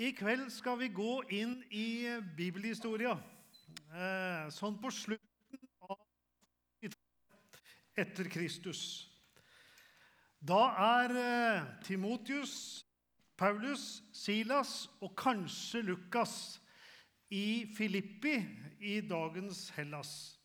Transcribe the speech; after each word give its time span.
I 0.00 0.12
kveld 0.16 0.48
skal 0.52 0.78
vi 0.80 0.88
gå 0.88 1.18
inn 1.36 1.58
i 1.68 2.08
bibelhistoria 2.36 3.12
eh, 3.92 4.48
sånn 4.48 4.78
på 4.80 4.88
slutten 4.88 5.68
av 5.84 5.98
etter 8.00 8.30
Kristus. 8.32 8.80
Da 10.40 10.62
er 10.96 11.14
eh, 11.20 11.68
Timotius, 11.84 12.54
Paulus, 13.36 14.00
Silas 14.16 14.88
og 15.04 15.12
kanskje 15.18 15.84
Lukas 15.84 16.56
i 17.28 17.68
Filippi 17.76 18.38
i 18.80 19.00
dagens 19.04 19.68
Hellas. 19.76 20.38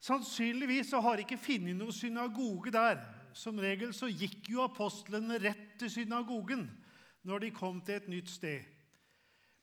Sannsynligvis 0.00 0.96
har 0.96 1.20
ikke 1.20 1.36
funnet 1.36 1.76
noen 1.76 1.92
synagoge 1.92 2.72
der. 2.72 3.04
Som 3.36 3.60
regel 3.62 3.92
så 3.94 4.08
gikk 4.08 4.48
jo 4.56 4.64
apostlene 4.64 5.36
rett 5.38 5.76
til 5.78 5.92
synagogen 6.00 6.64
når 7.26 7.44
de 7.44 7.50
kom 7.54 7.80
til 7.84 8.00
et 8.00 8.08
nytt 8.08 8.30
sted. 8.32 8.64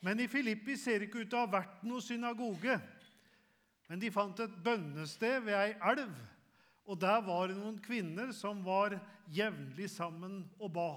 Men 0.05 0.19
i 0.21 0.29
Filippi 0.29 0.77
ser 0.77 0.99
det 0.99 1.09
ikke 1.09 1.23
ut 1.25 1.31
til 1.31 1.39
å 1.39 1.45
ha 1.45 1.51
vært 1.57 1.83
noe 1.87 2.03
synagoge. 2.05 2.77
Men 3.87 4.01
de 4.01 4.11
fant 4.13 4.39
et 4.43 4.57
bønnested 4.63 5.41
ved 5.45 5.57
ei 5.57 5.75
elv, 5.91 6.15
og 6.87 6.99
der 7.01 7.21
var 7.25 7.49
det 7.49 7.57
noen 7.57 7.79
kvinner 7.83 8.31
som 8.35 8.61
var 8.65 8.95
jevnlig 9.33 9.89
sammen 9.91 10.43
og 10.59 10.71
ba. 10.75 10.91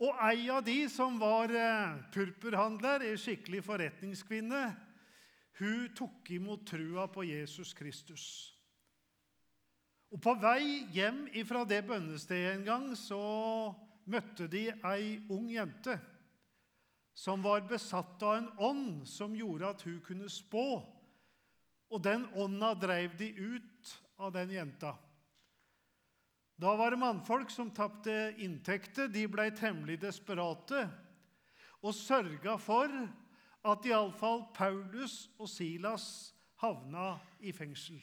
Og 0.00 0.16
ei 0.24 0.48
av 0.52 0.62
de 0.64 0.82
som 0.92 1.18
var 1.20 1.52
eh, 1.52 1.98
purpurhandler, 2.12 3.04
ei 3.04 3.18
skikkelig 3.20 3.62
forretningskvinne, 3.64 4.62
hun 5.60 5.90
tok 5.96 6.30
imot 6.32 6.64
trua 6.68 7.04
på 7.12 7.26
Jesus 7.28 7.74
Kristus. 7.76 8.24
Og 10.10 10.20
På 10.24 10.34
vei 10.40 10.88
hjem 10.94 11.26
fra 11.46 11.62
det 11.68 11.84
bønnestedet 11.86 12.54
en 12.56 12.64
gang 12.66 12.86
så 12.98 13.20
møtte 14.10 14.48
de 14.50 14.68
ei 14.90 15.18
ung 15.30 15.48
jente 15.52 15.96
som 17.20 17.42
var 17.42 17.66
besatt 17.68 18.22
av 18.22 18.36
en 18.38 18.48
ånd 18.56 19.08
som 19.08 19.34
gjorde 19.36 19.68
at 19.74 19.82
hun 19.84 19.98
kunne 20.04 20.30
spå. 20.32 20.80
Og 21.90 22.02
den 22.02 22.24
ånda 22.38 22.72
dreiv 22.78 23.16
de 23.18 23.28
ut 23.34 23.94
av 24.16 24.32
den 24.32 24.52
jenta. 24.54 24.94
Da 26.60 26.74
var 26.76 26.92
det 26.92 27.00
mannfolk 27.00 27.50
som 27.50 27.72
tapte 27.74 28.34
inntekter. 28.38 29.08
De 29.08 29.26
ble 29.28 29.50
temmelig 29.56 29.98
desperate 30.00 30.84
og 31.80 31.96
sørga 31.96 32.56
for 32.60 32.92
at 33.68 33.88
iallfall 33.88 34.46
Paulus 34.56 35.26
og 35.40 35.48
Silas 35.48 36.06
havna 36.60 37.14
i 37.40 37.52
fengsel. 37.56 38.00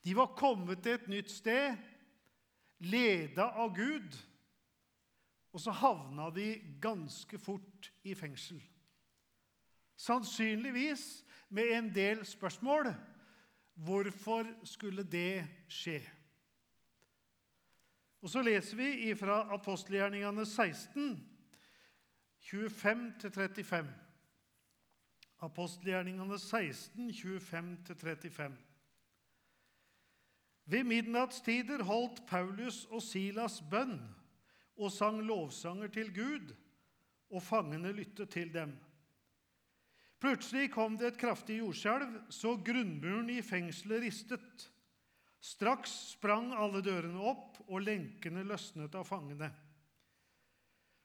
De 0.00 0.16
var 0.16 0.34
kommet 0.36 0.80
til 0.84 0.96
et 0.96 1.08
nytt 1.12 1.32
sted, 1.32 1.76
leda 2.80 3.50
av 3.60 3.74
Gud 3.76 4.16
og 5.52 5.60
så 5.60 5.70
havna 5.74 6.30
de 6.34 6.54
ganske 6.82 7.38
fort 7.38 7.92
i 8.04 8.14
fengsel. 8.14 8.62
Sannsynligvis 9.96 11.24
med 11.48 11.72
en 11.76 11.94
del 11.94 12.26
spørsmål. 12.26 12.94
Hvorfor 13.74 14.46
skulle 14.64 15.02
det 15.02 15.46
skje? 15.68 16.00
Og 18.20 18.30
Så 18.30 18.42
leser 18.42 18.76
vi 18.76 19.14
fra 19.14 19.54
apostelgjerningene 19.54 20.46
16, 20.46 21.28
25-35. 22.40 23.86
Apostelgjerningene 25.40 26.38
16, 26.38 27.10
25-35. 27.10 28.52
Ved 30.64 30.84
midnattstider 30.84 31.82
holdt 31.82 32.26
Paulus 32.26 32.84
og 32.84 33.02
Silas 33.02 33.62
bønn 33.70 34.19
og 34.80 34.92
sang 34.92 35.20
lovsanger 35.26 35.92
til 35.92 36.10
Gud, 36.16 36.54
og 37.30 37.44
fangene 37.44 37.92
lyttet 37.94 38.32
til 38.32 38.50
dem. 38.54 38.72
Plutselig 40.20 40.68
kom 40.74 40.98
det 41.00 41.12
et 41.12 41.20
kraftig 41.20 41.60
jordskjelv, 41.60 42.18
så 42.32 42.56
grunnmuren 42.64 43.30
i 43.32 43.40
fengselet 43.44 44.02
ristet. 44.04 44.66
Straks 45.40 45.92
sprang 46.16 46.50
alle 46.52 46.82
dørene 46.84 47.22
opp, 47.30 47.60
og 47.70 47.86
lenkene 47.86 48.44
løsnet 48.44 48.96
av 48.98 49.06
fangene. 49.08 49.48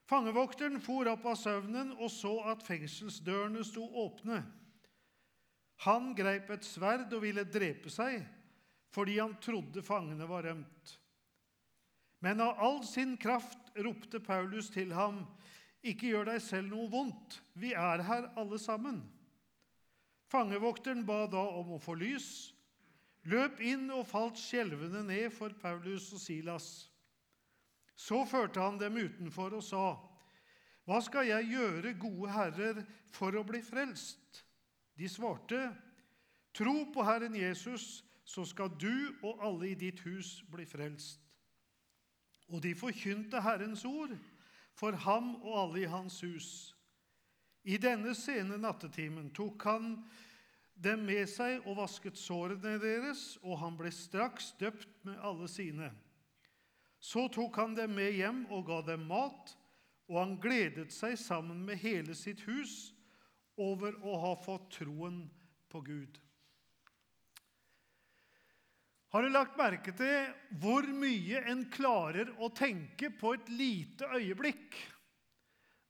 Fangevokteren 0.06 0.78
for 0.84 1.08
opp 1.10 1.24
av 1.26 1.38
søvnen 1.40 1.94
og 1.96 2.10
så 2.12 2.34
at 2.52 2.62
fengselsdørene 2.66 3.64
sto 3.66 3.86
åpne. 4.04 4.42
Han 5.86 6.12
greip 6.16 6.50
et 6.52 6.66
sverd 6.66 7.10
og 7.12 7.24
ville 7.24 7.44
drepe 7.48 7.90
seg, 7.92 8.20
fordi 8.94 9.18
han 9.18 9.34
trodde 9.42 9.84
fangene 9.84 10.28
var 10.28 10.46
rømt. 10.46 10.94
Men 12.24 12.40
av 12.40 12.58
all 12.62 12.80
sin 12.86 13.16
kraft 13.20 13.70
ropte 13.76 14.20
Paulus 14.20 14.70
til 14.72 14.94
ham, 14.96 15.24
ikke 15.86 16.10
gjør 16.10 16.30
deg 16.32 16.42
selv 16.42 16.72
noe 16.72 16.88
vondt, 16.90 17.40
vi 17.54 17.74
er 17.76 18.02
her 18.06 18.30
alle 18.40 18.58
sammen. 18.58 19.02
Fangevokteren 20.32 21.04
ba 21.06 21.26
da 21.30 21.44
om 21.60 21.76
å 21.76 21.82
få 21.82 21.94
lys, 21.98 22.50
løp 23.30 23.60
inn 23.62 23.88
og 23.94 24.06
falt 24.08 24.40
skjelvende 24.40 25.04
ned 25.06 25.30
for 25.34 25.54
Paulus 25.60 26.08
og 26.16 26.22
Silas. 26.22 26.68
Så 27.96 28.24
førte 28.28 28.60
han 28.60 28.80
dem 28.80 28.98
utenfor 28.98 29.56
og 29.56 29.64
sa, 29.64 29.86
Hva 30.86 31.00
skal 31.02 31.28
jeg 31.30 31.52
gjøre, 31.54 31.94
gode 31.98 32.32
herrer, 32.34 32.82
for 33.14 33.34
å 33.34 33.44
bli 33.46 33.62
frelst? 33.64 34.42
De 34.96 35.08
svarte, 35.10 35.70
Tro 36.56 36.86
på 36.92 37.04
Herren 37.04 37.34
Jesus, 37.36 38.02
så 38.24 38.44
skal 38.48 38.72
du 38.80 39.12
og 39.22 39.42
alle 39.44 39.70
i 39.70 39.78
ditt 39.78 40.00
hus 40.06 40.40
bli 40.50 40.64
frelst. 40.66 41.25
Og 42.52 42.62
de 42.62 42.74
forkynte 42.78 43.40
Herrens 43.42 43.84
ord 43.84 44.14
for 44.76 44.96
ham 45.06 45.34
og 45.42 45.58
alle 45.62 45.82
i 45.82 45.90
hans 45.90 46.20
hus. 46.22 46.48
I 47.66 47.78
denne 47.82 48.14
sene 48.14 48.58
nattetimen 48.62 49.32
tok 49.34 49.64
han 49.66 49.96
dem 50.76 51.06
med 51.08 51.24
seg 51.30 51.64
og 51.66 51.80
vasket 51.80 52.18
sårene 52.20 52.76
deres, 52.78 53.38
og 53.42 53.58
han 53.62 53.78
ble 53.78 53.90
straks 53.90 54.52
døpt 54.60 54.92
med 55.08 55.18
alle 55.24 55.48
sine. 55.50 55.90
Så 57.00 57.26
tok 57.32 57.56
han 57.58 57.74
dem 57.76 57.96
med 57.96 58.14
hjem 58.14 58.44
og 58.54 58.66
ga 58.68 58.82
dem 58.86 59.08
mat, 59.08 59.56
og 60.06 60.20
han 60.20 60.36
gledet 60.42 60.92
seg 60.94 61.16
sammen 61.18 61.64
med 61.66 61.80
hele 61.82 62.14
sitt 62.14 62.44
hus 62.46 62.92
over 63.56 63.96
å 64.04 64.14
ha 64.22 64.32
fått 64.38 64.70
troen 64.78 65.24
på 65.72 65.80
Gud. 65.82 66.20
Har 69.16 69.24
du 69.24 69.30
lagt 69.32 69.54
merke 69.56 69.94
til 69.96 70.26
hvor 70.60 70.84
mye 70.92 71.38
en 71.48 71.62
klarer 71.72 72.28
å 72.36 72.50
tenke 72.52 73.08
på 73.16 73.30
et 73.32 73.46
lite 73.48 74.04
øyeblikk 74.12 74.74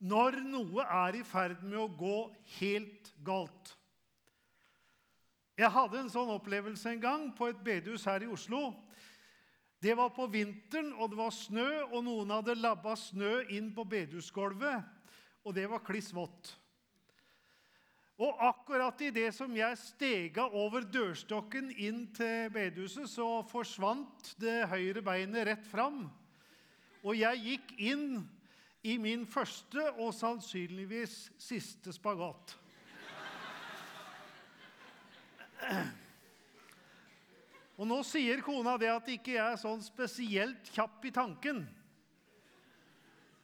når 0.06 0.36
noe 0.46 0.84
er 0.84 1.18
i 1.18 1.24
ferd 1.26 1.64
med 1.64 1.74
å 1.80 1.88
gå 1.90 2.20
helt 2.60 3.10
galt? 3.26 3.72
Jeg 5.58 5.74
hadde 5.74 6.04
en 6.04 6.12
sånn 6.14 6.30
opplevelse 6.36 6.92
en 6.92 7.02
gang 7.02 7.24
på 7.34 7.48
et 7.50 7.66
bedehus 7.66 8.06
her 8.06 8.22
i 8.22 8.30
Oslo. 8.30 8.68
Det 9.82 9.98
var 9.98 10.14
på 10.14 10.28
vinteren, 10.30 10.92
og 10.94 11.10
det 11.10 11.18
var 11.18 11.34
snø, 11.34 11.66
og 11.90 12.06
noen 12.06 12.30
hadde 12.30 12.54
labba 12.60 12.94
snø 12.94 13.40
inn 13.58 13.72
på 13.74 13.88
bedehusgulvet, 13.90 14.86
og 15.42 15.58
det 15.58 15.66
var 15.74 15.82
kliss 15.82 16.12
vått. 16.14 16.54
Og 18.16 18.38
akkurat 18.40 19.00
i 19.04 19.10
det 19.12 19.28
som 19.36 19.52
jeg 19.52 19.76
stega 19.76 20.46
over 20.56 20.86
dørstokken 20.88 21.68
inn 21.76 22.06
til 22.16 22.48
bedehuset, 22.54 23.10
så 23.12 23.42
forsvant 23.44 24.30
det 24.40 24.62
høyre 24.70 25.02
beinet 25.04 25.44
rett 25.50 25.66
fram. 25.68 26.06
Og 27.04 27.12
jeg 27.18 27.42
gikk 27.44 27.74
inn 27.92 28.06
i 28.86 28.96
min 29.02 29.26
første 29.28 29.84
og 29.98 30.14
sannsynligvis 30.16 31.26
siste 31.36 31.92
spagat. 31.92 32.56
Og 37.76 37.84
nå 37.84 37.98
sier 38.06 38.40
kona 38.44 38.78
det 38.80 38.88
at 38.88 39.08
ikke 39.12 39.34
jeg 39.34 39.44
er 39.44 39.60
sånn 39.60 39.82
spesielt 39.84 40.72
kjapp 40.72 41.04
i 41.04 41.12
tanken. 41.12 41.66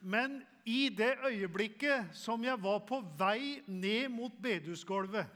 Men 0.00 0.40
i 0.64 0.88
det 0.94 1.16
øyeblikket 1.26 2.12
som 2.14 2.44
jeg 2.44 2.58
var 2.62 2.82
på 2.86 3.00
vei 3.18 3.62
ned 3.66 4.08
mot 4.14 4.34
bedehusgulvet, 4.42 5.26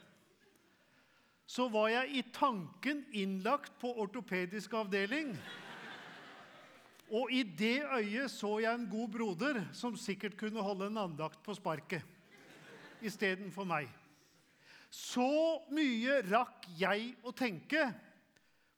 så 1.46 1.68
var 1.70 1.88
jeg 1.88 2.18
i 2.18 2.22
tanken 2.34 3.04
innlagt 3.14 3.76
på 3.80 3.92
ortopedisk 4.02 4.72
avdeling. 4.74 5.36
Og 7.14 7.30
i 7.30 7.42
det 7.46 7.84
øyet 7.86 8.30
så 8.30 8.56
jeg 8.58 8.74
en 8.74 8.88
god 8.90 9.08
broder 9.14 9.60
som 9.74 9.94
sikkert 9.98 10.34
kunne 10.38 10.62
holde 10.62 10.88
en 10.90 10.98
andakt 11.04 11.38
på 11.46 11.54
sparket 11.54 12.02
istedenfor 13.06 13.66
meg. 13.68 13.86
Så 14.90 15.28
mye 15.74 16.18
rakk 16.26 16.66
jeg 16.78 17.12
å 17.22 17.34
tenke 17.36 17.84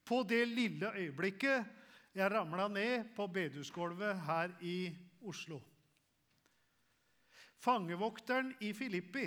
på 0.08 0.20
det 0.28 0.42
lille 0.50 0.92
øyeblikket 0.96 1.76
jeg 2.18 2.32
ramla 2.32 2.68
ned 2.72 3.12
på 3.16 3.28
bedehusgulvet 3.30 4.24
her 4.26 4.52
i 4.64 4.90
Oslo. 5.28 5.60
Fangevokteren 7.58 8.52
i 8.62 8.72
Filippi 8.76 9.26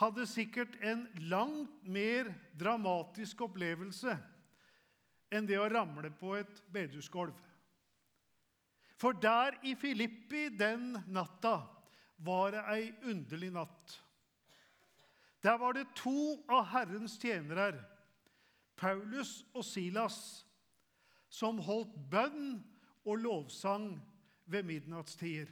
hadde 0.00 0.26
sikkert 0.26 0.74
en 0.82 1.04
langt 1.30 1.82
mer 1.86 2.32
dramatisk 2.58 3.44
opplevelse 3.46 4.16
enn 5.32 5.46
det 5.48 5.60
å 5.60 5.68
ramle 5.70 6.10
på 6.18 6.34
et 6.40 6.62
bedehusgulv. 6.72 7.36
For 8.98 9.16
der 9.18 9.56
i 9.66 9.74
Filippi 9.78 10.48
den 10.54 10.92
natta 11.10 11.60
var 12.22 12.52
det 12.54 12.64
ei 12.70 12.90
underlig 13.10 13.50
natt. 13.54 13.96
Der 15.42 15.58
var 15.58 15.74
det 15.74 15.88
to 15.98 16.38
av 16.46 16.68
Herrens 16.70 17.16
tjenere, 17.18 17.80
Paulus 18.78 19.40
og 19.54 19.64
Silas, 19.66 20.18
som 21.32 21.58
holdt 21.64 21.94
bønn 22.12 22.60
og 23.02 23.18
lovsang 23.24 23.96
ved 24.46 24.68
midnattstider. 24.68 25.50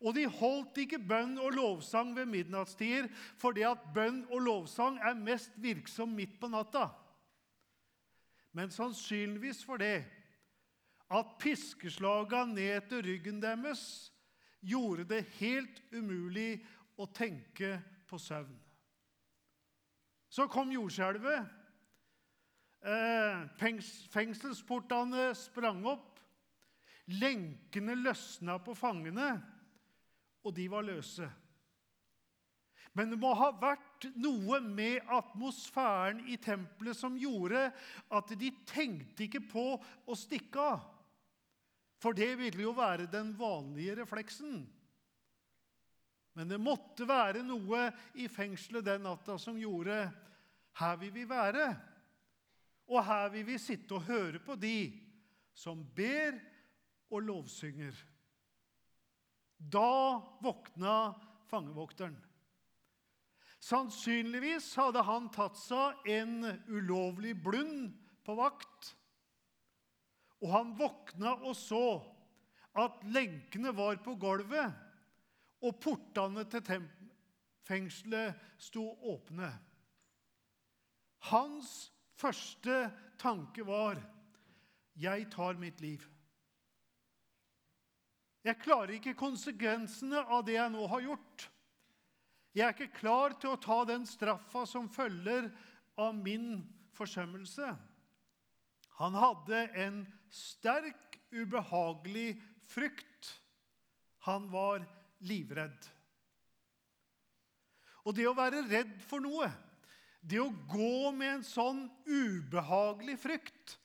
Og 0.00 0.14
de 0.16 0.26
holdt 0.28 0.76
ikke 0.82 1.00
bønn 1.00 1.38
og 1.40 1.54
lovsang 1.56 2.12
ved 2.16 2.28
midnattstider 2.28 3.08
fordi 3.40 3.64
at 3.68 3.84
bønn 3.94 4.24
og 4.28 4.42
lovsang 4.44 4.98
er 5.00 5.16
mest 5.18 5.56
virksom 5.62 6.12
midt 6.16 6.36
på 6.40 6.50
natta. 6.52 6.90
Men 8.56 8.72
sannsynligvis 8.72 9.64
for 9.64 9.80
det 9.80 10.04
at 11.12 11.36
piskeslaga 11.40 12.44
ned 12.50 12.88
til 12.90 13.04
ryggen 13.06 13.40
deres 13.42 14.12
gjorde 14.66 15.04
det 15.08 15.26
helt 15.38 15.82
umulig 15.94 16.58
å 16.98 17.06
tenke 17.14 17.76
på 18.08 18.18
søvn. 18.18 18.56
Så 20.28 20.48
kom 20.50 20.72
jordskjelvet. 20.72 21.46
Eh, 22.86 23.44
fengselsportene 24.12 25.30
sprang 25.38 25.84
opp. 25.86 26.18
Lenkene 27.06 27.94
løsna 28.00 28.58
på 28.62 28.74
fangene 28.74 29.36
og 30.46 30.54
de 30.54 30.68
var 30.70 30.86
løse. 30.86 31.26
Men 32.96 33.10
det 33.12 33.18
må 33.20 33.34
ha 33.36 33.50
vært 33.60 34.06
noe 34.16 34.62
med 34.64 35.04
atmosfæren 35.12 36.22
i 36.32 36.38
tempelet 36.40 36.96
som 36.96 37.18
gjorde 37.20 37.66
at 38.16 38.32
de 38.40 38.48
tenkte 38.64 39.26
ikke 39.26 39.42
på 39.50 39.66
å 39.76 40.16
stikke 40.16 40.62
av. 40.62 40.86
For 42.00 42.16
det 42.16 42.30
ville 42.40 42.64
jo 42.64 42.72
være 42.76 43.08
den 43.12 43.34
vanlige 43.36 43.98
refleksen. 44.00 44.62
Men 46.36 46.48
det 46.52 46.60
måtte 46.60 47.04
være 47.08 47.44
noe 47.44 47.88
i 48.20 48.28
fengselet 48.32 48.84
den 48.84 49.04
natta 49.08 49.36
som 49.40 49.60
gjorde 49.60 50.06
her 50.76 50.98
vil 51.00 51.12
vi 51.14 51.24
være. 51.28 51.68
Og 52.92 53.00
her 53.04 53.30
vil 53.32 53.46
vi 53.48 53.60
sitte 53.60 53.96
og 53.96 54.04
høre 54.08 54.40
på 54.44 54.56
de 54.60 54.92
som 55.56 55.80
ber 55.96 56.36
og 57.10 57.24
lovsynger. 57.24 57.96
Da 59.56 60.22
våkna 60.42 61.14
fangevokteren. 61.50 62.16
Sannsynligvis 63.58 64.68
hadde 64.78 65.02
han 65.02 65.30
tatt 65.34 65.56
seg 65.58 66.06
en 66.12 66.44
ulovlig 66.68 67.34
blund 67.42 67.94
på 68.26 68.36
vakt. 68.38 68.92
Og 70.44 70.52
han 70.52 70.74
våkna 70.78 71.38
og 71.40 71.56
så 71.58 71.86
at 72.76 73.00
lenkene 73.08 73.72
var 73.74 73.96
på 74.04 74.14
gulvet, 74.20 74.74
og 75.64 75.78
portene 75.80 76.44
til 76.52 76.84
fengselet 77.66 78.36
sto 78.60 78.84
åpne. 79.08 79.48
Hans 81.32 81.90
første 82.20 82.90
tanke 83.18 83.64
var 83.66 83.96
'Jeg 84.96 85.30
tar 85.30 85.58
mitt 85.58 85.80
liv'. 85.80 86.15
Jeg 88.46 88.62
klarer 88.62 88.94
ikke 88.94 89.16
konsekvensene 89.18 90.20
av 90.30 90.44
det 90.46 90.54
jeg 90.54 90.70
nå 90.70 90.86
har 90.92 91.02
gjort. 91.02 91.48
Jeg 92.54 92.64
er 92.64 92.76
ikke 92.76 93.00
klar 93.00 93.34
til 93.40 93.52
å 93.52 93.60
ta 93.60 93.80
den 93.88 94.06
straffa 94.08 94.62
som 94.70 94.86
følger 94.92 95.50
av 95.98 96.14
min 96.14 96.62
forsømmelse. 96.96 97.72
Han 99.00 99.18
hadde 99.18 99.64
en 99.82 99.98
sterk, 100.32 101.18
ubehagelig 101.34 102.38
frykt. 102.70 103.32
Han 104.30 104.46
var 104.52 104.86
livredd. 105.26 105.90
Og 108.06 108.14
det 108.14 108.28
å 108.30 108.36
være 108.38 108.62
redd 108.70 108.94
for 109.04 109.20
noe, 109.20 109.50
det 110.22 110.38
å 110.40 110.52
gå 110.70 111.10
med 111.14 111.40
en 111.40 111.46
sånn 111.46 111.86
ubehagelig 112.06 113.18
frykt, 113.20 113.76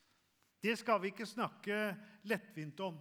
det 0.61 0.77
skal 0.77 1.01
vi 1.01 1.09
ikke 1.09 1.25
snakke 1.25 1.89
lettvint 2.29 2.79
om. 2.85 2.99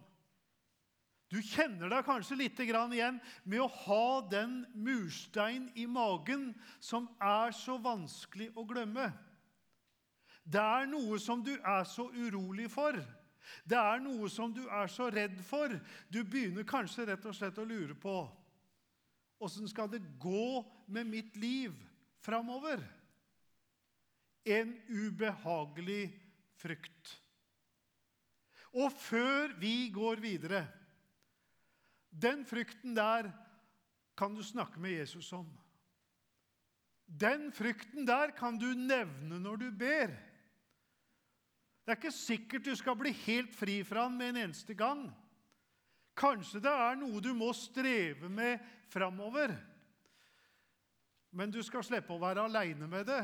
Du 1.30 1.38
kjenner 1.46 1.92
deg 1.92 2.04
kanskje 2.06 2.40
litt 2.40 2.58
igjen 2.58 3.20
med 3.44 3.60
å 3.62 3.68
ha 3.84 4.20
den 4.26 4.64
murstein 4.74 5.68
i 5.78 5.86
magen 5.86 6.50
som 6.82 7.06
er 7.22 7.54
så 7.54 7.78
vanskelig 7.78 8.50
å 8.58 8.66
glemme. 8.66 9.12
Det 10.42 10.60
er 10.60 10.90
noe 10.90 11.20
som 11.22 11.44
du 11.46 11.52
er 11.54 11.86
så 11.86 12.08
urolig 12.10 12.66
for. 12.72 12.98
Det 13.62 13.78
er 13.78 14.02
noe 14.02 14.28
som 14.30 14.50
du 14.54 14.64
er 14.66 14.90
så 14.90 15.06
redd 15.10 15.38
for. 15.46 15.70
Du 16.10 16.24
begynner 16.24 16.66
kanskje 16.66 17.06
rett 17.12 17.26
og 17.30 17.36
slett 17.38 17.58
å 17.62 17.68
lure 17.68 17.94
på 17.94 18.18
åssen 19.40 19.68
skal 19.68 19.88
det 19.88 20.02
gå 20.20 20.60
med 20.92 21.08
mitt 21.08 21.36
liv 21.40 21.72
framover? 22.20 22.82
En 24.44 24.74
ubehagelig 24.88 26.10
frykt. 26.60 27.14
Og 28.76 28.92
før 28.94 29.56
vi 29.60 29.88
går 29.92 30.20
videre 30.22 30.62
den 32.10 32.44
frykten 32.46 32.96
der 32.96 33.30
kan 34.18 34.34
du 34.34 34.42
snakke 34.42 34.80
med 34.80 34.98
Jesus 34.98 35.32
om. 35.32 35.48
Den 37.06 37.50
frykten 37.52 38.06
der 38.06 38.34
kan 38.36 38.58
du 38.58 38.66
nevne 38.74 39.40
når 39.40 39.56
du 39.56 39.70
ber. 39.70 40.12
Det 41.84 41.94
er 41.94 41.98
ikke 41.98 42.14
sikkert 42.14 42.64
du 42.64 42.74
skal 42.76 42.98
bli 42.98 43.12
helt 43.24 43.54
fri 43.56 43.80
fra 43.82 44.04
den 44.06 44.18
med 44.18 44.28
en 44.28 44.42
eneste 44.44 44.74
gang. 44.74 45.08
Kanskje 46.16 46.60
det 46.62 46.70
er 46.70 46.98
noe 47.00 47.22
du 47.24 47.32
må 47.34 47.52
streve 47.56 48.28
med 48.28 48.60
framover. 48.92 49.54
Men 51.30 51.50
du 51.50 51.62
skal 51.62 51.86
slippe 51.86 52.12
å 52.14 52.20
være 52.20 52.44
aleine 52.44 52.86
med 52.90 53.06
det. 53.08 53.22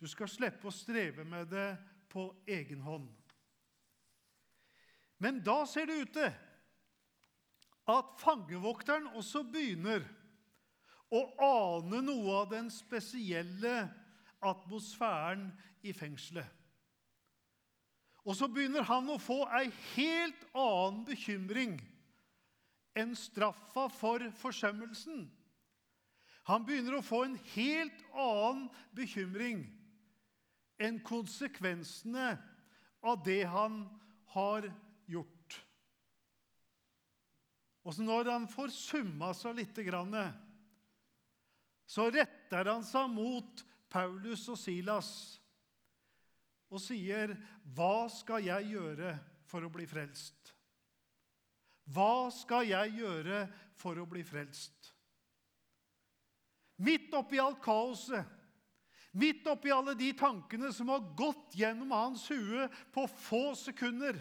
Du 0.00 0.06
skal 0.08 0.30
slippe 0.30 0.70
å 0.70 0.74
streve 0.74 1.26
med 1.28 1.50
det 1.52 1.74
på 2.10 2.30
egen 2.48 2.80
hånd. 2.80 3.10
Men 5.20 5.42
da 5.44 5.66
ser 5.68 5.90
det 5.90 5.98
ut 6.00 6.14
til 6.16 6.30
at 7.90 8.16
fangevokteren 8.20 9.08
også 9.18 9.42
begynner 9.50 10.04
å 11.10 11.24
ane 11.42 12.02
noe 12.06 12.36
av 12.42 12.50
den 12.52 12.70
spesielle 12.72 13.74
atmosfæren 14.46 15.48
i 15.82 15.92
fengselet. 15.96 16.46
Og 18.28 18.36
så 18.36 18.50
begynner 18.52 18.84
han 18.86 19.08
å 19.10 19.18
få 19.20 19.42
ei 19.56 19.70
helt 19.94 20.42
annen 20.52 21.02
bekymring 21.08 21.78
enn 23.00 23.14
straffa 23.16 23.86
for 23.96 24.22
forsømmelsen. 24.42 25.24
Han 26.50 26.66
begynner 26.66 26.98
å 26.98 27.04
få 27.06 27.22
en 27.24 27.38
helt 27.54 28.04
annen 28.12 28.68
bekymring 28.96 29.64
enn 30.80 31.00
konsekvensene 31.04 32.34
av 33.00 33.24
det 33.24 33.42
han 33.48 33.82
har 34.36 34.68
gjort. 34.68 34.86
Og 37.84 37.94
så 37.96 38.04
når 38.04 38.30
han 38.30 38.46
får 38.50 38.72
summa 38.74 39.32
seg 39.36 39.56
litt, 39.56 39.80
så 41.90 42.06
retter 42.12 42.70
han 42.70 42.84
seg 42.86 43.10
mot 43.12 43.64
Paulus 43.90 44.46
og 44.52 44.58
Silas 44.60 45.12
og 46.70 46.78
sier, 46.78 47.34
'Hva 47.66 48.06
skal 48.08 48.44
jeg 48.46 48.70
gjøre 48.76 49.18
for 49.50 49.66
å 49.66 49.72
bli 49.72 49.86
frelst?' 49.90 50.54
Hva 51.90 52.30
skal 52.30 52.68
jeg 52.68 53.00
gjøre 53.00 53.48
for 53.74 53.98
å 53.98 54.06
bli 54.06 54.22
frelst? 54.22 54.92
Midt 56.78 57.10
oppi 57.18 57.40
alt 57.42 57.58
kaoset, 57.64 58.24
midt 59.18 59.48
oppi 59.50 59.72
alle 59.74 59.96
de 59.98 60.12
tankene 60.14 60.70
som 60.72 60.92
har 60.92 61.02
gått 61.18 61.56
gjennom 61.58 61.90
hans 61.90 62.28
hue 62.30 62.68
på 62.94 63.08
få 63.10 63.42
sekunder, 63.58 64.14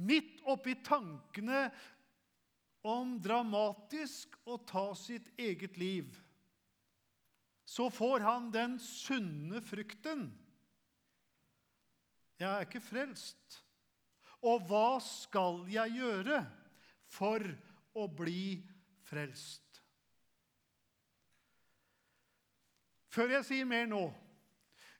midt 0.00 0.40
oppi 0.48 0.78
tankene 0.80 1.66
om 2.86 3.16
dramatisk 3.22 4.36
å 4.46 4.58
ta 4.62 4.88
sitt 4.98 5.28
eget 5.40 5.76
liv, 5.80 6.12
så 7.66 7.88
får 7.90 8.22
han 8.22 8.50
den 8.54 8.76
sunne 8.78 9.60
frykten. 9.64 10.28
Jeg 12.38 12.46
er 12.46 12.66
ikke 12.66 12.84
frelst. 12.84 13.62
Og 14.46 14.62
hva 14.68 15.00
skal 15.02 15.64
jeg 15.72 15.96
gjøre 15.98 16.42
for 17.10 17.42
å 17.96 18.04
bli 18.12 18.60
frelst? 19.08 19.64
Før 23.10 23.32
jeg 23.38 23.48
sier 23.48 23.68
mer 23.68 23.88
nå 23.88 24.04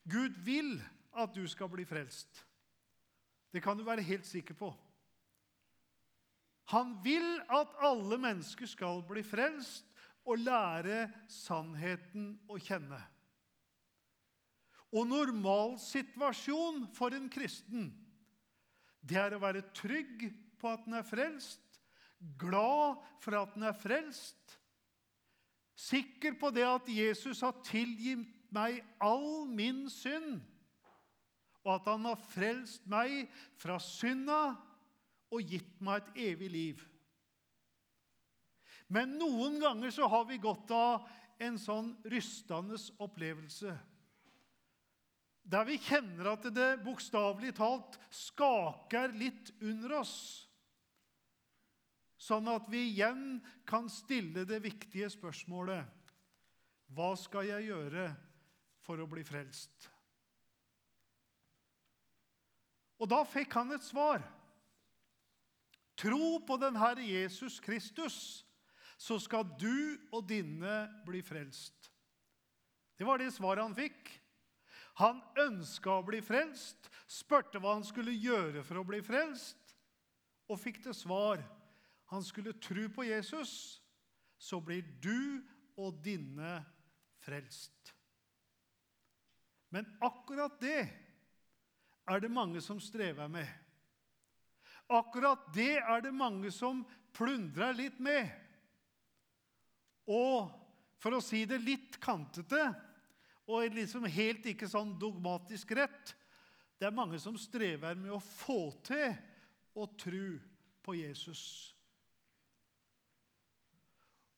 Gud 0.09 0.35
vil 0.43 0.73
at 1.17 1.35
du 1.35 1.43
skal 1.51 1.69
bli 1.69 1.85
frelst. 1.87 2.41
Det 3.53 3.61
kan 3.63 3.77
du 3.77 3.83
være 3.85 4.05
helt 4.05 4.25
sikker 4.27 4.57
på. 4.57 4.71
Han 6.73 6.97
vil 7.03 7.25
at 7.53 7.75
alle 7.85 8.17
mennesker 8.19 8.67
skal 8.67 8.99
bli 9.07 9.23
frelst 9.23 9.87
og 10.27 10.41
lære 10.43 11.05
sannheten 11.31 12.33
å 12.51 12.59
kjenne. 12.59 12.99
Og 14.91 15.07
normalsituasjon 15.07 16.85
for 16.95 17.15
en 17.15 17.29
kristen, 17.31 17.93
Det 19.07 19.15
er 19.15 19.37
å 19.37 19.39
være 19.39 19.61
trygg 19.71 20.25
på 20.59 20.67
at 20.67 20.81
den 20.83 20.97
er 20.97 21.05
frelst, 21.07 21.61
glad 22.35 22.97
for 23.23 23.37
at 23.39 23.53
den 23.53 23.63
er 23.63 23.77
frelst, 23.77 24.57
sikker 25.77 26.35
på 26.41 26.49
det 26.51 26.65
at 26.67 26.89
Jesus 26.91 27.39
har 27.45 27.55
tilgitt 27.63 28.25
meg 28.51 28.81
all 28.99 29.45
min 29.47 29.85
synd, 29.93 30.41
og 31.63 31.77
at 31.77 31.87
han 31.87 32.09
har 32.09 32.19
frelst 32.33 32.83
meg 32.89 33.29
fra 33.61 33.77
synda 33.79 34.57
og 35.33 35.43
gitt 35.43 35.81
meg 35.83 36.01
et 36.01 36.21
evig 36.31 36.49
liv. 36.51 36.83
Men 38.87 39.17
noen 39.19 39.59
ganger 39.59 39.91
så 39.91 40.07
har 40.07 40.25
vi 40.29 40.39
godt 40.39 40.71
av 40.71 41.07
en 41.43 41.57
sånn 41.59 41.91
rystende 42.07 42.79
opplevelse. 43.03 43.73
Der 45.47 45.67
vi 45.67 45.77
kjenner 45.79 46.33
at 46.33 46.47
det 46.51 46.69
bokstavelig 46.83 47.53
talt 47.59 47.95
skaker 48.11 49.13
litt 49.15 49.53
under 49.63 49.99
oss. 50.01 50.15
Sånn 52.19 52.49
at 52.51 52.65
vi 52.71 52.87
igjen 52.89 53.37
kan 53.67 53.87
stille 53.91 54.43
det 54.49 54.57
viktige 54.63 55.09
spørsmålet 55.13 55.85
Hva 56.97 57.11
skal 57.19 57.45
jeg 57.45 57.67
gjøre 57.67 58.07
for 58.83 58.99
å 58.99 59.07
bli 59.11 59.21
frelst? 59.27 59.85
Og 62.97 63.09
da 63.11 63.21
fikk 63.27 63.53
han 63.59 63.75
et 63.75 63.85
svar. 63.85 64.23
Tro 65.97 66.37
på 66.45 66.57
den 66.61 66.77
Herre 66.77 67.03
Jesus 67.05 67.59
Kristus, 67.59 68.45
så 68.97 69.17
skal 69.21 69.45
du 69.57 69.97
og 70.13 70.27
dine 70.29 70.87
bli 71.05 71.21
frelst. 71.25 71.91
Det 72.97 73.05
var 73.05 73.21
det 73.21 73.31
svaret 73.33 73.65
han 73.65 73.77
fikk. 73.77 74.09
Han 74.97 75.21
ønska 75.37 75.99
å 75.99 76.05
bli 76.05 76.23
frelst, 76.25 76.89
spurte 77.05 77.61
hva 77.61 77.75
han 77.75 77.85
skulle 77.85 78.15
gjøre 78.17 78.63
for 78.65 78.81
å 78.81 78.85
bli 78.87 79.03
frelst, 79.05 79.75
og 80.49 80.61
fikk 80.61 80.81
til 80.85 80.95
svar. 80.97 81.43
Han 82.09 82.23
skulle 82.25 82.55
tro 82.61 82.87
på 82.93 83.05
Jesus, 83.05 83.51
så 84.37 84.61
blir 84.63 84.85
du 85.01 85.43
og 85.77 85.99
dine 86.05 86.59
frelst. 87.21 87.93
Men 89.69 89.85
akkurat 90.01 90.57
det 90.61 90.81
er 92.07 92.21
det 92.23 92.31
mange 92.31 92.61
som 92.63 92.79
strever 92.81 93.27
med. 93.29 93.49
Akkurat 94.87 95.49
det 95.55 95.77
er 95.81 96.03
det 96.03 96.13
mange 96.15 96.51
som 96.53 96.85
plundrer 97.15 97.75
litt 97.75 97.99
med. 97.99 98.29
Og 100.07 100.47
for 101.01 101.17
å 101.17 101.23
si 101.23 101.43
det 101.49 101.59
litt 101.63 101.97
kantete 102.03 102.69
og 103.47 103.75
liksom 103.75 104.07
helt 104.11 104.45
ikke 104.51 104.67
sånn 104.69 104.95
dogmatisk 104.99 105.71
rett 105.77 106.15
Det 106.77 106.85
er 106.85 106.93
mange 106.93 107.17
som 107.17 107.33
strever 107.41 107.95
med 107.97 108.11
å 108.13 108.21
få 108.21 108.69
til 108.85 109.15
å 109.73 109.87
tro 109.97 110.27
på 110.85 110.93
Jesus. 110.93 111.41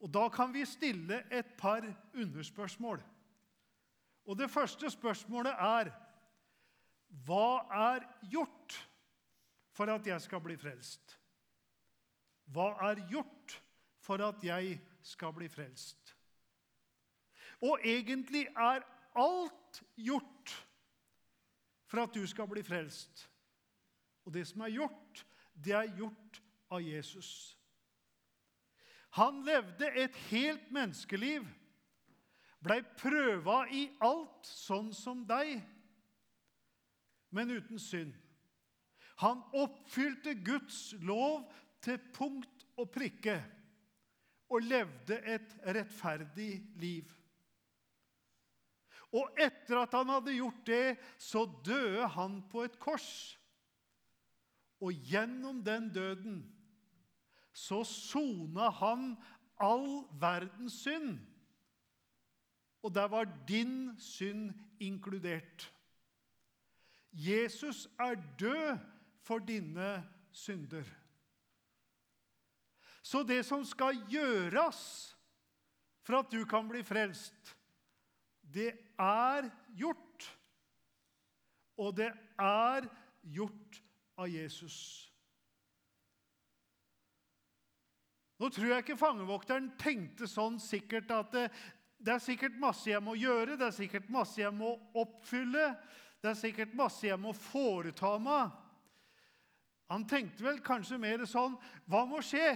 Og 0.00 0.08
Da 0.08 0.24
kan 0.32 0.48
vi 0.52 0.64
stille 0.64 1.20
et 1.28 1.50
par 1.60 1.84
underspørsmål. 2.16 3.02
Og 4.24 4.38
Det 4.38 4.48
første 4.50 4.90
spørsmålet 4.90 5.52
er 5.52 5.92
hva 7.26 7.66
er 7.76 8.06
gjort 8.32 8.78
for 9.72 9.90
at 9.92 10.06
jeg 10.06 10.22
skal 10.22 10.42
bli 10.44 10.56
frelst? 10.58 11.16
Hva 12.50 12.72
er 12.90 13.04
gjort 13.10 13.56
for 14.02 14.22
at 14.24 14.42
jeg 14.44 14.80
skal 15.06 15.32
bli 15.36 15.48
frelst? 15.48 16.14
Og 17.62 17.78
egentlig 17.84 18.46
er 18.56 18.82
alt 19.14 19.82
gjort 19.96 20.54
for 21.90 22.02
at 22.02 22.14
du 22.14 22.24
skal 22.26 22.48
bli 22.50 22.62
frelst. 22.62 23.26
Og 24.24 24.34
det 24.34 24.46
som 24.48 24.64
er 24.66 24.74
gjort, 24.74 25.24
det 25.54 25.74
er 25.76 25.96
gjort 25.96 26.42
av 26.70 26.82
Jesus. 26.82 27.56
Han 29.18 29.42
levde 29.44 29.90
et 29.98 30.14
helt 30.30 30.70
menneskeliv, 30.72 31.46
blei 32.62 32.78
prøva 33.00 33.64
i 33.74 33.88
alt, 34.06 34.46
sånn 34.46 34.92
som 34.94 35.24
deg 35.26 35.58
men 37.30 37.50
uten 37.50 37.78
synd. 37.78 38.14
Han 39.20 39.42
oppfylte 39.52 40.34
Guds 40.44 40.94
lov 41.04 41.44
til 41.84 41.98
punkt 42.14 42.64
og 42.80 42.90
prikke 42.94 43.36
og 44.50 44.64
levde 44.66 45.18
et 45.28 45.56
rettferdig 45.66 46.52
liv. 46.80 47.10
Og 49.10 49.40
etter 49.42 49.80
at 49.80 49.94
han 49.94 50.10
hadde 50.12 50.36
gjort 50.38 50.62
det, 50.66 50.96
så 51.18 51.44
døde 51.66 52.06
han 52.14 52.40
på 52.50 52.64
et 52.66 52.78
kors. 52.82 53.10
Og 54.80 54.94
gjennom 55.10 55.60
den 55.66 55.90
døden 55.92 56.38
så 57.52 57.82
sona 57.84 58.70
han 58.80 59.12
all 59.60 60.06
verdens 60.20 60.78
synd. 60.86 61.18
Og 62.82 62.94
der 62.94 63.10
var 63.12 63.28
din 63.48 63.92
synd 64.00 64.54
inkludert. 64.80 65.66
Jesus 67.12 67.88
er 67.98 68.14
død 68.38 68.78
for 69.26 69.42
dine 69.44 70.00
synder. 70.32 70.86
Så 73.02 73.22
det 73.26 73.42
som 73.46 73.64
skal 73.64 73.98
gjøres 74.10 74.80
for 76.04 76.20
at 76.20 76.32
du 76.32 76.44
kan 76.48 76.68
bli 76.68 76.82
frelst, 76.86 77.54
det 78.40 78.72
er 78.98 79.48
gjort. 79.78 80.26
Og 81.80 81.94
det 81.96 82.10
er 82.40 82.88
gjort 83.22 83.80
av 84.20 84.28
Jesus. 84.28 84.76
Nå 88.40 88.48
tror 88.48 88.70
jeg 88.72 88.84
ikke 88.84 89.00
fangevokteren 89.00 89.68
tenkte 89.80 90.28
sånn 90.28 90.56
sikkert 90.62 91.10
at 91.12 91.32
det, 91.34 91.46
det 92.00 92.14
er 92.14 92.22
sikkert 92.24 92.56
masse 92.60 92.88
jeg 92.88 93.02
må 93.04 93.12
gjøre, 93.20 93.58
det 93.60 93.66
er 93.68 93.76
sikkert 93.76 94.08
masse 94.12 94.40
jeg 94.40 94.52
må 94.56 94.72
oppfylle. 94.96 95.74
Det 96.20 96.32
er 96.32 96.38
sikkert 96.40 96.72
masse 96.76 97.04
jeg 97.08 97.20
må 97.20 97.34
foreta 97.36 98.14
meg. 98.20 98.52
Han 99.90 100.06
tenkte 100.08 100.46
vel 100.46 100.60
kanskje 100.62 101.00
mer 101.02 101.24
sånn 101.26 101.56
Hva 101.90 102.04
må 102.06 102.22
skje 102.22 102.54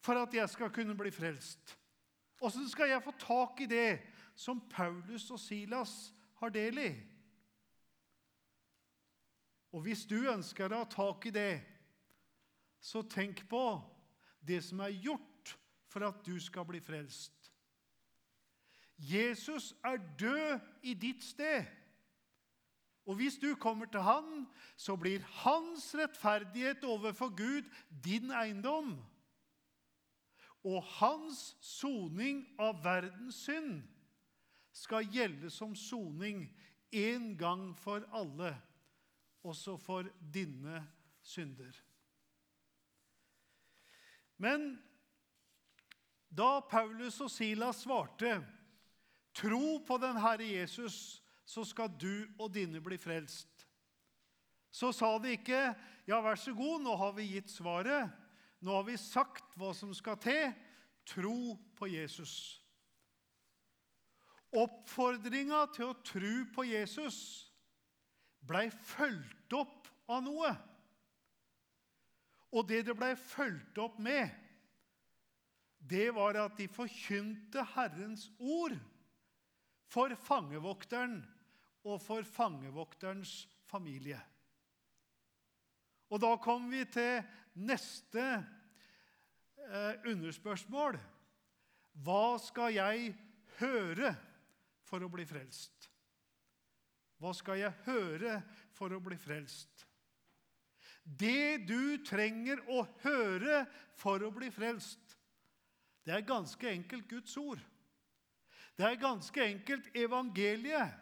for 0.00 0.16
at 0.16 0.32
jeg 0.32 0.48
skal 0.48 0.72
kunne 0.72 0.96
bli 0.96 1.12
frelst? 1.12 1.76
Åssen 2.40 2.68
skal 2.70 2.92
jeg 2.92 3.04
få 3.04 3.12
tak 3.20 3.60
i 3.60 3.68
det 3.68 4.00
som 4.38 4.62
Paulus 4.70 5.26
og 5.34 5.40
Silas 5.42 5.92
har 6.40 6.54
del 6.54 6.78
i? 6.80 6.92
Og 9.76 9.84
hvis 9.84 10.06
du 10.08 10.16
ønsker 10.30 10.72
å 10.72 10.80
ha 10.82 10.88
tak 10.88 11.28
i 11.28 11.34
det, 11.34 11.60
så 12.80 13.02
tenk 13.04 13.44
på 13.50 13.64
det 14.40 14.62
som 14.64 14.80
er 14.82 14.96
gjort 14.96 15.52
for 15.90 16.06
at 16.06 16.24
du 16.24 16.38
skal 16.40 16.64
bli 16.66 16.80
frelst. 16.82 17.34
Jesus 18.96 19.74
er 19.84 20.00
død 20.18 20.60
i 20.82 20.94
ditt 20.94 21.24
sted. 21.24 21.68
Og 23.10 23.16
hvis 23.18 23.40
du 23.42 23.54
kommer 23.58 23.88
til 23.90 24.04
Han, 24.06 24.46
så 24.78 24.94
blir 24.96 25.24
Hans 25.42 25.88
rettferdighet 25.98 26.84
overfor 26.86 27.32
Gud 27.34 27.66
din 28.04 28.30
eiendom. 28.30 28.92
Og 30.62 30.84
Hans 31.00 31.56
soning 31.60 32.44
av 32.60 32.78
verdens 32.84 33.40
synd 33.48 33.80
skal 34.72 35.08
gjelde 35.10 35.50
som 35.50 35.74
soning 35.74 36.44
en 36.94 37.32
gang 37.38 37.72
for 37.78 38.06
alle, 38.14 38.52
også 39.42 39.74
for 39.80 40.06
dine 40.34 40.84
synder. 41.22 41.74
Men 44.38 44.76
da 46.30 46.60
Paulus 46.60 47.18
og 47.20 47.30
Silas 47.30 47.82
svarte, 47.82 48.46
'Tro 49.34 49.78
på 49.86 49.96
den 49.98 50.16
Herre 50.20 50.46
Jesus', 50.62 51.19
så 51.50 51.64
skal 51.66 51.90
du 51.98 52.28
og 52.38 52.52
dine 52.54 52.78
bli 52.82 52.98
frelst. 53.00 53.66
Så 54.70 54.92
sa 54.94 55.18
de 55.18 55.34
ikke, 55.34 55.74
'Ja, 56.06 56.20
vær 56.20 56.34
så 56.34 56.54
god, 56.54 56.82
nå 56.82 56.96
har 56.96 57.12
vi 57.12 57.26
gitt 57.26 57.50
svaret.' 57.50 58.10
'Nå 58.62 58.74
har 58.76 58.82
vi 58.82 58.96
sagt 58.96 59.56
hva 59.56 59.72
som 59.74 59.94
skal 59.94 60.16
til. 60.16 60.54
Tro 61.06 61.58
på 61.76 61.86
Jesus.' 61.86 62.60
Oppfordringa 64.52 65.66
til 65.74 65.84
å 65.84 66.02
tro 66.02 66.44
på 66.54 66.64
Jesus 66.66 67.46
blei 68.46 68.70
fulgt 68.70 69.52
opp 69.52 69.88
av 70.08 70.22
noe. 70.24 70.50
Og 72.50 72.66
det 72.68 72.86
det 72.86 72.96
blei 72.98 73.14
fulgt 73.14 73.78
opp 73.78 73.98
med, 73.98 74.30
det 75.78 76.10
var 76.14 76.34
at 76.34 76.56
de 76.58 76.66
forkynte 76.68 77.62
Herrens 77.74 78.28
ord 78.38 78.74
for 79.90 80.14
fangevokteren 80.14 81.20
og 81.84 82.00
for 82.02 82.26
fangevokterens 82.26 83.44
familie. 83.68 84.20
Og 86.10 86.20
da 86.22 86.34
kommer 86.42 86.74
vi 86.74 86.84
til 86.90 87.20
neste 87.62 88.24
eh, 89.70 89.94
underspørsmål. 90.10 90.98
Hva 92.02 92.24
skal 92.42 92.74
jeg 92.74 93.12
høre 93.60 94.14
for 94.86 95.04
å 95.04 95.10
bli 95.12 95.26
frelst? 95.28 95.86
Hva 97.20 97.32
skal 97.36 97.60
jeg 97.60 97.76
høre 97.84 98.40
for 98.74 98.92
å 98.96 99.00
bli 99.04 99.18
frelst? 99.20 99.86
Det 101.04 101.66
du 101.68 102.00
trenger 102.06 102.62
å 102.70 102.84
høre 103.02 103.64
for 103.98 104.22
å 104.24 104.30
bli 104.34 104.50
frelst, 104.52 105.16
det 106.06 106.14
er 106.16 106.26
ganske 106.26 106.68
enkelt 106.70 107.08
Guds 107.10 107.36
ord. 107.40 107.60
Det 108.76 108.86
er 108.86 109.00
ganske 109.00 109.42
enkelt 109.44 109.90
evangeliet. 109.96 110.94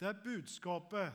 Det 0.00 0.10
er 0.10 0.22
budskapet 0.24 1.12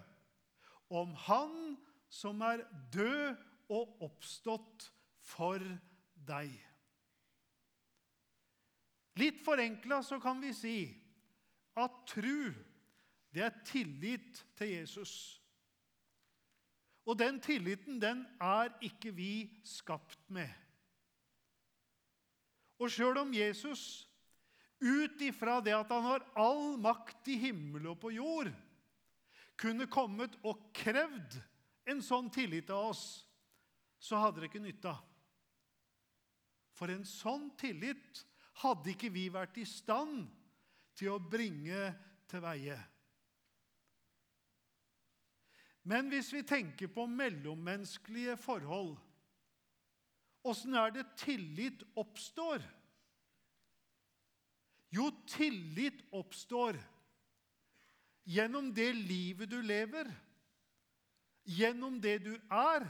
om 0.89 1.13
Han 1.27 1.77
som 2.09 2.41
er 2.41 2.63
død 2.93 3.35
og 3.69 4.01
oppstått 4.07 4.87
for 5.21 5.61
deg. 6.29 6.49
Litt 9.19 9.43
forenkla 9.43 9.99
så 10.05 10.17
kan 10.23 10.39
vi 10.41 10.53
si 10.55 10.77
at 11.79 11.99
tru, 12.09 12.49
det 13.35 13.43
er 13.45 13.59
tillit 13.67 14.41
til 14.57 14.73
Jesus. 14.73 15.13
Og 17.09 17.17
den 17.19 17.39
tilliten, 17.41 17.99
den 18.01 18.23
er 18.41 18.71
ikke 18.85 19.11
vi 19.15 19.33
skapt 19.65 20.21
med. 20.33 20.49
Og 22.79 22.91
sjøl 22.93 23.17
om 23.21 23.31
Jesus, 23.35 24.07
ut 24.79 25.21
ifra 25.25 25.59
det 25.63 25.75
at 25.75 25.89
han 25.91 26.05
har 26.05 26.25
all 26.39 26.77
makt 26.79 27.27
i 27.33 27.37
himmel 27.41 27.89
og 27.91 27.99
på 28.01 28.13
jord, 28.15 28.51
kunne 29.59 29.89
kommet 29.91 30.37
og 30.47 30.69
krevd 30.75 31.35
en 31.89 32.01
sånn 32.05 32.29
tillit 32.31 32.69
av 32.71 32.91
oss, 32.93 33.03
så 33.99 34.19
hadde 34.21 34.41
det 34.41 34.51
ikke 34.51 34.63
nytta. 34.63 34.93
For 36.77 36.91
en 36.93 37.03
sånn 37.07 37.49
tillit 37.59 38.23
hadde 38.61 38.93
ikke 38.93 39.11
vi 39.11 39.25
vært 39.33 39.59
i 39.59 39.67
stand 39.67 40.29
til 40.99 41.15
å 41.15 41.19
bringe 41.19 41.89
til 42.29 42.43
veie. 42.43 42.77
Men 45.89 46.11
hvis 46.11 46.29
vi 46.35 46.43
tenker 46.47 46.91
på 46.93 47.07
mellommenneskelige 47.09 48.35
forhold, 48.39 48.93
åssen 50.47 50.75
er 50.77 50.93
det 50.93 51.07
tillit 51.19 51.83
oppstår? 51.99 52.63
Jo, 54.93 55.09
tillit 55.29 56.03
oppstår 56.15 56.77
gjennom 58.29 58.69
det 58.73 58.91
livet 58.93 59.49
du 59.49 59.57
lever, 59.65 60.09
gjennom 61.49 61.97
det 62.01 62.19
du 62.27 62.35
er, 62.53 62.85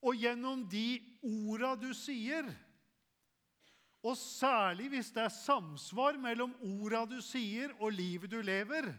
og 0.00 0.16
gjennom 0.16 0.62
de 0.70 1.00
orda 1.26 1.74
du 1.76 1.90
sier. 1.96 2.48
Og 4.06 4.14
særlig 4.16 4.92
hvis 4.92 5.10
det 5.12 5.24
er 5.26 5.34
samsvar 5.34 6.16
mellom 6.22 6.54
orda 6.62 7.02
du 7.10 7.18
sier, 7.24 7.74
og 7.82 7.92
livet 7.92 8.30
du 8.32 8.38
lever, 8.40 8.92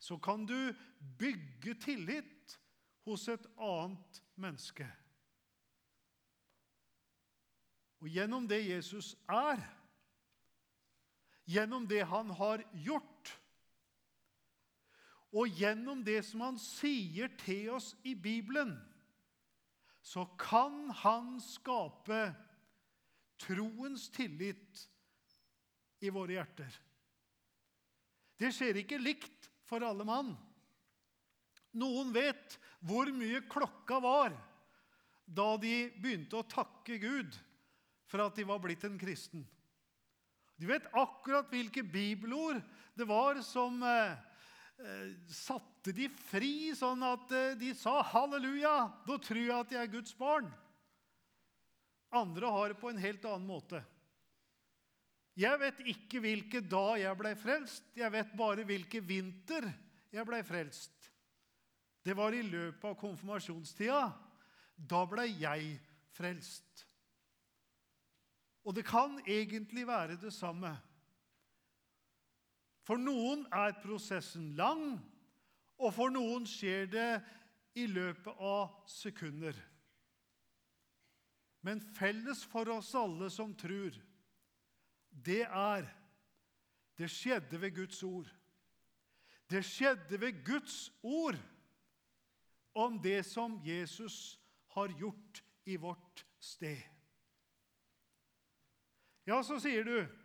så 0.00 0.16
kan 0.16 0.46
du 0.48 0.72
bygge 1.20 1.76
tillit 1.84 2.56
hos 3.04 3.28
et 3.28 3.44
annet 3.60 4.22
menneske. 4.40 4.88
Og 8.00 8.08
gjennom 8.08 8.48
det 8.48 8.62
Jesus 8.64 9.12
er, 9.28 9.60
gjennom 11.44 11.84
det 11.86 12.00
han 12.08 12.32
har 12.38 12.64
gjort, 12.72 13.09
og 15.30 15.60
gjennom 15.60 16.02
det 16.06 16.20
som 16.26 16.42
han 16.42 16.58
sier 16.58 17.30
til 17.42 17.70
oss 17.76 17.92
i 18.02 18.16
Bibelen, 18.18 18.74
så 20.02 20.24
kan 20.40 20.88
han 21.02 21.36
skape 21.44 22.22
troens 23.40 24.08
tillit 24.12 24.86
i 26.00 26.10
våre 26.12 26.38
hjerter. 26.38 26.70
Det 28.40 28.50
skjer 28.56 28.80
ikke 28.80 29.00
likt 29.00 29.50
for 29.68 29.84
alle 29.84 30.06
mann. 30.08 30.32
Noen 31.78 32.10
vet 32.14 32.56
hvor 32.82 33.10
mye 33.14 33.44
klokka 33.50 34.00
var 34.02 34.34
da 35.30 35.52
de 35.62 35.92
begynte 36.00 36.40
å 36.40 36.48
takke 36.48 36.96
Gud 36.98 37.36
for 38.10 38.24
at 38.24 38.34
de 38.34 38.46
var 38.48 38.58
blitt 38.62 38.82
en 38.88 38.98
kristen. 38.98 39.44
De 40.58 40.66
vet 40.68 40.88
akkurat 40.98 41.46
hvilke 41.52 41.84
bibelord 41.86 42.58
det 42.98 43.06
var 43.08 43.38
som 43.46 43.78
eh, 43.86 44.18
satte 45.30 45.92
de 45.96 46.08
fri, 46.30 46.72
sånn 46.76 47.02
at 47.04 47.32
eh, 47.36 47.54
de 47.60 47.72
sa 47.76 48.00
'halleluja'. 48.02 49.06
Da 49.06 49.18
tror 49.18 49.42
jeg 49.42 49.56
at 49.56 49.72
jeg 49.74 49.82
er 49.82 49.92
Guds 49.92 50.14
barn. 50.16 50.50
Andre 52.10 52.50
har 52.50 52.68
det 52.68 52.80
på 52.80 52.90
en 52.90 52.98
helt 52.98 53.24
annen 53.24 53.46
måte. 53.46 53.82
Jeg 55.38 55.60
vet 55.60 55.78
ikke 55.92 56.20
hvilke 56.20 56.60
da 56.60 56.96
jeg 56.98 57.16
ble 57.16 57.34
frelst. 57.38 57.84
Jeg 57.96 58.12
vet 58.12 58.32
bare 58.36 58.66
hvilke 58.66 59.00
vinter 59.00 59.68
jeg 60.10 60.26
ble 60.26 60.42
frelst. 60.44 60.96
Det 62.02 62.16
var 62.16 62.34
i 62.34 62.42
løpet 62.42 62.84
av 62.84 62.98
konfirmasjonstida. 62.98 64.02
Da 64.74 65.04
ble 65.06 65.28
jeg 65.38 65.76
frelst. 66.16 66.84
Og 68.66 68.74
det 68.76 68.84
kan 68.88 69.20
egentlig 69.24 69.86
være 69.88 70.18
det 70.20 70.32
samme. 70.34 70.74
For 72.90 72.98
noen 72.98 73.44
er 73.54 73.76
prosessen 73.78 74.48
lang, 74.58 74.96
og 75.78 75.92
for 75.94 76.10
noen 76.10 76.42
skjer 76.50 76.88
det 76.90 77.10
i 77.78 77.84
løpet 77.86 78.40
av 78.42 78.80
sekunder. 78.90 79.54
Men 81.62 81.78
felles 81.94 82.42
for 82.50 82.66
oss 82.74 82.90
alle 82.98 83.28
som 83.30 83.54
tror, 83.54 83.94
det 85.10 85.44
er 85.46 85.86
Det 86.98 87.06
skjedde 87.08 87.60
ved 87.62 87.70
Guds 87.78 88.02
ord. 88.02 88.26
Det 89.48 89.62
skjedde 89.64 90.18
ved 90.20 90.42
Guds 90.44 90.90
ord 91.00 91.38
om 92.74 92.98
det 93.00 93.22
som 93.24 93.54
Jesus 93.64 94.36
har 94.74 94.92
gjort 94.98 95.40
i 95.64 95.78
vårt 95.80 96.26
sted. 96.36 96.82
Ja, 99.24 99.40
så 99.40 99.56
sier 99.62 99.86
du 99.86 100.19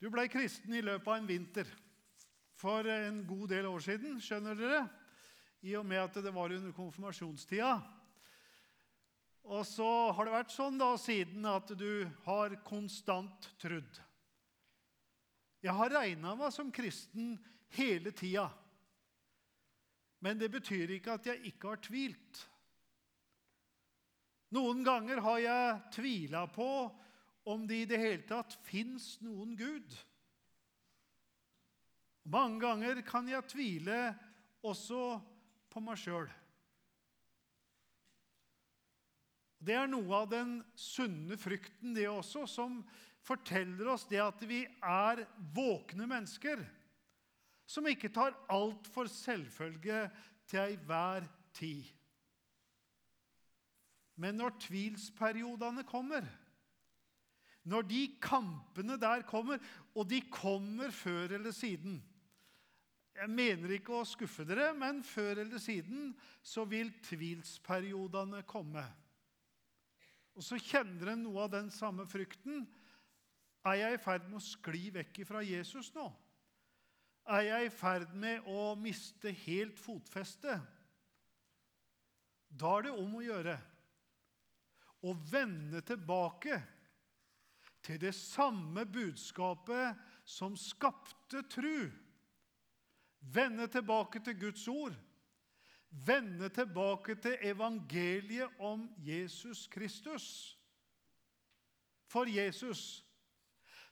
Du 0.00 0.08
ble 0.08 0.24
kristen 0.32 0.72
i 0.72 0.80
løpet 0.80 1.08
av 1.12 1.18
en 1.18 1.28
vinter 1.28 1.68
for 2.56 2.86
en 2.88 3.22
god 3.28 3.50
del 3.52 3.66
år 3.68 3.82
siden, 3.84 4.20
skjønner 4.20 4.56
dere, 4.56 4.84
i 5.60 5.74
og 5.76 5.84
med 5.84 6.00
at 6.00 6.14
det 6.24 6.32
var 6.32 6.54
under 6.56 6.72
konfirmasjonstida. 6.72 7.74
Og 9.50 9.66
så 9.68 9.88
har 10.16 10.24
det 10.24 10.32
vært 10.34 10.54
sånn 10.54 10.78
da 10.80 10.94
siden 11.00 11.44
at 11.48 11.72
du 11.76 12.08
har 12.24 12.56
konstant 12.64 13.50
trudd. 13.60 14.00
Jeg 15.60 15.76
har 15.76 15.92
regna 15.92 16.32
meg 16.38 16.52
som 16.56 16.72
kristen 16.72 17.34
hele 17.76 18.12
tida. 18.16 18.46
Men 20.24 20.40
det 20.40 20.48
betyr 20.52 20.96
ikke 20.96 21.16
at 21.16 21.28
jeg 21.28 21.52
ikke 21.52 21.74
har 21.74 21.84
tvilt. 21.84 22.40
Noen 24.56 24.80
ganger 24.84 25.20
har 25.24 25.38
jeg 25.44 25.78
tvila 25.96 26.46
på 26.52 26.70
om 27.48 27.66
det 27.68 27.82
i 27.82 27.88
det 27.88 28.00
hele 28.00 28.24
tatt 28.28 28.56
fins 28.66 29.14
noen 29.24 29.56
Gud. 29.58 29.94
Mange 32.30 32.60
ganger 32.62 33.00
kan 33.06 33.28
jeg 33.30 33.48
tvile 33.50 34.00
også 34.66 35.18
på 35.72 35.82
meg 35.82 35.98
sjøl. 36.00 36.28
Det 39.60 39.76
er 39.76 39.88
noe 39.90 40.22
av 40.22 40.28
den 40.30 40.58
sunne 40.78 41.36
frykten, 41.40 41.92
det 41.96 42.06
også, 42.08 42.46
som 42.48 42.80
forteller 43.24 43.90
oss 43.92 44.06
det 44.08 44.20
at 44.22 44.44
vi 44.48 44.62
er 44.64 45.26
våkne 45.52 46.06
mennesker 46.08 46.62
som 47.70 47.86
ikke 47.86 48.10
tar 48.12 48.34
alt 48.50 48.88
for 48.90 49.10
selvfølge 49.10 50.06
til 50.50 50.74
enhver 50.74 51.26
tid. 51.54 51.84
Men 54.20 54.40
når 54.40 54.56
tvilsperiodene 54.64 55.84
kommer, 55.88 56.26
når 57.68 57.84
de 57.88 58.04
kampene 58.22 58.96
der 59.00 59.24
kommer, 59.28 59.60
og 59.94 60.08
de 60.08 60.20
kommer 60.32 60.90
før 60.94 61.36
eller 61.36 61.52
siden 61.52 62.00
Jeg 63.20 63.28
mener 63.28 63.74
ikke 63.74 63.98
å 63.98 64.06
skuffe 64.08 64.46
dere, 64.48 64.70
men 64.72 65.02
før 65.04 65.42
eller 65.42 65.60
siden 65.60 66.14
så 66.40 66.64
vil 66.64 66.88
tvilsperiodene 67.04 68.40
komme. 68.48 68.84
Og 70.32 70.46
så 70.46 70.56
kjenner 70.56 71.12
en 71.12 71.26
noe 71.26 71.42
av 71.44 71.50
den 71.52 71.68
samme 71.74 72.06
frykten. 72.08 72.62
Er 73.66 73.76
jeg 73.76 73.98
i 73.98 74.00
ferd 74.00 74.24
med 74.30 74.38
å 74.38 74.44
skli 74.46 74.86
vekk 74.94 75.20
fra 75.28 75.42
Jesus 75.44 75.90
nå? 75.92 76.06
Er 77.28 77.44
jeg 77.44 77.66
i 77.66 77.74
ferd 77.74 78.14
med 78.16 78.46
å 78.48 78.70
miste 78.80 79.34
helt 79.42 79.76
fotfestet? 79.82 80.62
Da 82.48 82.72
er 82.78 82.88
det 82.88 82.94
om 82.96 83.18
å 83.18 83.24
gjøre 83.26 83.58
å 85.04 85.12
vende 85.28 85.84
tilbake 85.86 86.56
til 87.82 88.00
det 88.00 88.14
samme 88.14 88.86
budskapet 88.86 89.96
som 90.24 90.56
skapte 90.56 91.42
tru. 91.48 91.90
Vende 93.20 93.66
tilbake 93.66 94.20
til 94.24 94.40
Guds 94.40 94.68
ord 94.68 94.96
vende 95.90 96.48
tilbake 96.48 97.14
til 97.14 97.38
evangeliet 97.42 98.50
om 98.58 98.88
Jesus 98.98 99.66
Kristus. 99.66 100.58
For 102.06 102.26
Jesus, 102.26 103.04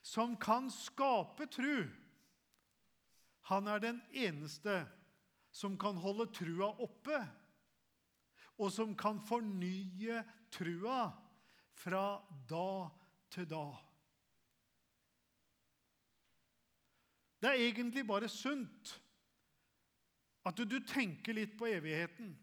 som 0.01 0.35
kan 0.37 0.71
skape 0.71 1.47
tru, 1.51 1.83
han 3.41 3.67
er 3.67 3.79
den 3.79 4.01
eneste 4.11 4.83
som 5.51 5.77
kan 5.79 5.97
holde 5.97 6.29
trua 6.33 6.69
oppe 6.83 7.19
og 8.59 8.71
som 8.71 8.93
kan 8.95 9.21
fornye 9.25 10.21
trua 10.51 11.09
fra 11.73 12.21
da 12.49 12.71
til 12.85 13.08
dag. 13.35 13.77
Det 17.39 17.49
er 17.49 17.63
egentlig 17.69 18.03
bare 18.07 18.29
sunt 18.29 18.95
at 20.47 20.57
du 20.57 20.79
tenker 20.87 21.35
litt 21.35 21.55
på 21.59 21.69
evigheten. 21.69 22.33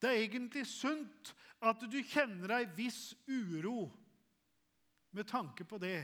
Det 0.00 0.10
er 0.10 0.24
egentlig 0.24 0.66
sunt 0.68 1.32
at 1.62 1.80
du 1.90 1.98
kjenner 2.04 2.58
ei 2.58 2.66
viss 2.76 3.14
uro 3.28 3.88
med 5.16 5.28
tanke 5.28 5.64
på 5.64 5.78
det. 5.78 6.02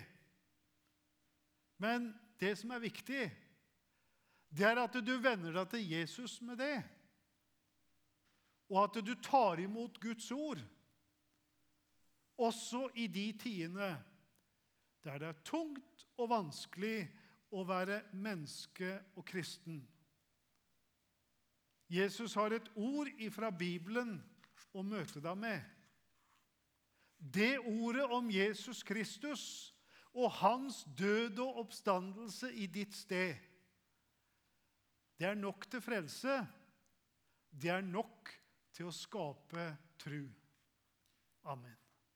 Men 1.83 2.13
det 2.41 2.55
som 2.59 2.71
er 2.71 2.85
viktig, 2.85 3.25
det 4.53 4.67
er 4.69 4.81
at 4.83 4.97
du 5.03 5.13
venner 5.23 5.55
deg 5.57 5.71
til 5.73 5.95
Jesus 5.97 6.39
med 6.45 6.61
det. 6.61 6.77
Og 8.73 8.85
at 8.85 9.01
du 9.05 9.15
tar 9.21 9.61
imot 9.61 9.99
Guds 10.01 10.31
ord, 10.33 10.61
også 12.43 12.89
i 12.99 13.07
de 13.07 13.31
tidene 13.39 13.93
der 15.03 15.19
det 15.19 15.29
er 15.29 15.43
tungt 15.45 16.07
og 16.21 16.31
vanskelig 16.31 17.09
å 17.53 17.65
være 17.67 18.03
menneske 18.15 18.95
og 19.19 19.25
kristen. 19.27 19.81
Jesus 21.93 22.35
har 22.39 22.55
et 22.55 22.71
ord 22.79 23.11
ifra 23.21 23.51
Bibelen 23.51 24.15
å 24.73 24.85
møte 24.87 25.21
deg 25.21 25.37
med. 25.37 25.61
Det 27.19 27.59
ordet 27.59 28.07
om 28.15 28.31
Jesus 28.33 28.83
Kristus 28.87 29.45
og 30.13 30.31
hans 30.41 30.83
død 30.99 31.43
og 31.45 31.61
oppstandelse 31.67 32.53
i 32.55 32.67
ditt 32.71 32.97
sted, 32.97 33.37
det 35.19 35.29
er 35.29 35.39
nok 35.39 35.69
til 35.71 35.85
frelse. 35.85 36.41
Det 37.53 37.71
er 37.71 37.85
nok 37.85 38.33
til 38.73 38.89
å 38.89 38.97
skape 38.97 39.69
tru. 40.01 40.25
Amen. 41.45 41.82